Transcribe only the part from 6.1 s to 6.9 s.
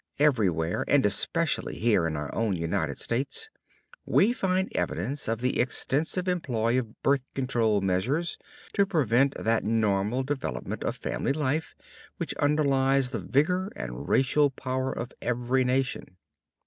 employ